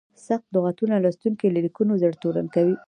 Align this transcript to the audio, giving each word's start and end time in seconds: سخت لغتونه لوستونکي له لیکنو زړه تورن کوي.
سخت 0.27 0.47
لغتونه 0.55 0.95
لوستونکي 1.03 1.47
له 1.53 1.59
لیکنو 1.65 1.93
زړه 2.01 2.15
تورن 2.21 2.47
کوي. 2.55 2.75